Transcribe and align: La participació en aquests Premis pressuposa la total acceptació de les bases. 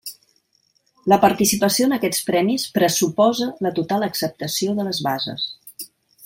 La 1.11 1.19
participació 1.25 1.89
en 1.89 1.93
aquests 1.97 2.25
Premis 2.29 2.65
pressuposa 2.79 3.51
la 3.67 3.73
total 3.81 4.07
acceptació 4.11 4.75
de 4.81 4.87
les 4.89 5.05
bases. 5.11 5.47